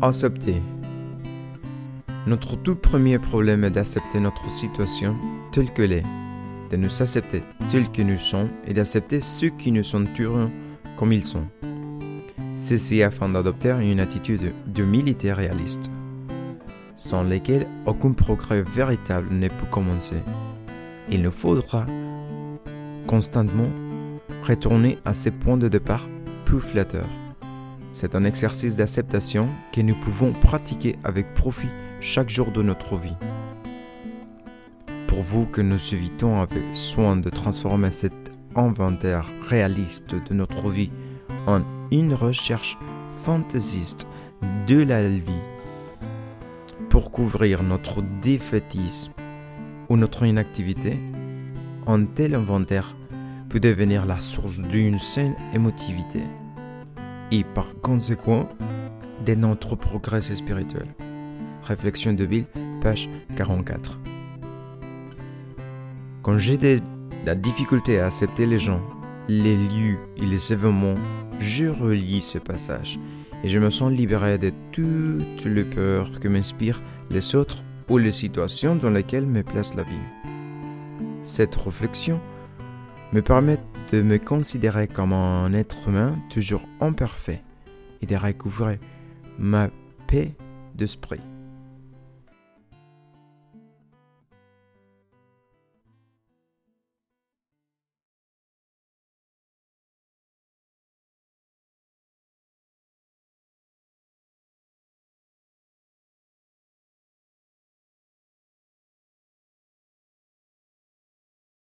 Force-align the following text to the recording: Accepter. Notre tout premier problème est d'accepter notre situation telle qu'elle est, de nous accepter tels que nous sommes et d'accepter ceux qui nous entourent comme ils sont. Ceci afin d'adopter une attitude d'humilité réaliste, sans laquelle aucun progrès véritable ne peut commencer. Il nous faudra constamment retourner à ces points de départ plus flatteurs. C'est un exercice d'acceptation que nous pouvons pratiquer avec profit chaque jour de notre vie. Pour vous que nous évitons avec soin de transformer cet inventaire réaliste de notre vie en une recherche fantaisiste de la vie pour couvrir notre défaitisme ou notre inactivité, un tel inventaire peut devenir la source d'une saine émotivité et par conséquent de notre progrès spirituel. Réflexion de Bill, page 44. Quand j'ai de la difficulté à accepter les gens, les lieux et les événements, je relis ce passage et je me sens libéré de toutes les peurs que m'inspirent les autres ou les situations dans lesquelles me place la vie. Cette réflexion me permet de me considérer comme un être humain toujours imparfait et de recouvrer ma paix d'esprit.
Accepter. 0.00 0.62
Notre 2.28 2.54
tout 2.54 2.76
premier 2.76 3.18
problème 3.18 3.64
est 3.64 3.72
d'accepter 3.72 4.20
notre 4.20 4.48
situation 4.48 5.16
telle 5.50 5.72
qu'elle 5.72 5.92
est, 5.92 6.04
de 6.70 6.76
nous 6.76 7.02
accepter 7.02 7.42
tels 7.68 7.90
que 7.90 8.02
nous 8.02 8.18
sommes 8.20 8.48
et 8.64 8.74
d'accepter 8.74 9.20
ceux 9.20 9.48
qui 9.48 9.72
nous 9.72 9.96
entourent 9.96 10.50
comme 10.96 11.12
ils 11.12 11.24
sont. 11.24 11.48
Ceci 12.54 13.02
afin 13.02 13.28
d'adopter 13.28 13.74
une 13.80 13.98
attitude 13.98 14.52
d'humilité 14.66 15.32
réaliste, 15.32 15.90
sans 16.94 17.24
laquelle 17.24 17.66
aucun 17.84 18.12
progrès 18.12 18.62
véritable 18.62 19.34
ne 19.34 19.48
peut 19.48 19.66
commencer. 19.72 20.22
Il 21.10 21.22
nous 21.22 21.32
faudra 21.32 21.86
constamment 23.08 23.70
retourner 24.44 24.98
à 25.04 25.12
ces 25.12 25.32
points 25.32 25.56
de 25.56 25.66
départ 25.66 26.08
plus 26.44 26.60
flatteurs. 26.60 27.27
C'est 27.92 28.14
un 28.14 28.24
exercice 28.24 28.76
d'acceptation 28.76 29.48
que 29.72 29.80
nous 29.80 29.94
pouvons 29.94 30.32
pratiquer 30.32 30.96
avec 31.04 31.34
profit 31.34 31.68
chaque 32.00 32.30
jour 32.30 32.52
de 32.52 32.62
notre 32.62 32.96
vie. 32.96 33.16
Pour 35.06 35.22
vous 35.22 35.46
que 35.46 35.60
nous 35.60 35.94
évitons 35.94 36.40
avec 36.40 36.62
soin 36.74 37.16
de 37.16 37.30
transformer 37.30 37.90
cet 37.90 38.12
inventaire 38.54 39.26
réaliste 39.48 40.14
de 40.14 40.34
notre 40.34 40.70
vie 40.70 40.90
en 41.46 41.62
une 41.90 42.14
recherche 42.14 42.76
fantaisiste 43.24 44.06
de 44.66 44.82
la 44.82 45.08
vie 45.08 45.32
pour 46.88 47.10
couvrir 47.10 47.62
notre 47.62 48.02
défaitisme 48.22 49.12
ou 49.88 49.96
notre 49.96 50.24
inactivité, 50.24 50.98
un 51.86 52.04
tel 52.04 52.34
inventaire 52.34 52.94
peut 53.48 53.60
devenir 53.60 54.04
la 54.04 54.20
source 54.20 54.60
d'une 54.60 54.98
saine 54.98 55.34
émotivité 55.54 56.20
et 57.30 57.44
par 57.44 57.74
conséquent 57.80 58.48
de 59.24 59.34
notre 59.34 59.76
progrès 59.76 60.22
spirituel. 60.22 60.86
Réflexion 61.62 62.12
de 62.12 62.24
Bill, 62.24 62.46
page 62.80 63.08
44. 63.36 63.98
Quand 66.22 66.38
j'ai 66.38 66.56
de 66.56 66.78
la 67.26 67.34
difficulté 67.34 68.00
à 68.00 68.06
accepter 68.06 68.46
les 68.46 68.58
gens, 68.58 68.80
les 69.28 69.56
lieux 69.56 69.98
et 70.16 70.24
les 70.24 70.52
événements, 70.52 70.94
je 71.38 71.66
relis 71.66 72.22
ce 72.22 72.38
passage 72.38 72.98
et 73.44 73.48
je 73.48 73.58
me 73.58 73.70
sens 73.70 73.92
libéré 73.92 74.38
de 74.38 74.52
toutes 74.72 75.44
les 75.44 75.64
peurs 75.64 76.18
que 76.20 76.28
m'inspirent 76.28 76.82
les 77.10 77.34
autres 77.36 77.62
ou 77.88 77.98
les 77.98 78.10
situations 78.10 78.76
dans 78.76 78.90
lesquelles 78.90 79.26
me 79.26 79.42
place 79.42 79.74
la 79.74 79.82
vie. 79.82 79.94
Cette 81.22 81.54
réflexion 81.54 82.20
me 83.12 83.22
permet 83.22 83.58
de 83.92 84.02
me 84.02 84.18
considérer 84.18 84.86
comme 84.86 85.12
un 85.12 85.52
être 85.52 85.88
humain 85.88 86.18
toujours 86.30 86.66
imparfait 86.80 87.42
et 88.02 88.06
de 88.06 88.16
recouvrer 88.16 88.78
ma 89.38 89.70
paix 90.06 90.34
d'esprit. 90.74 91.20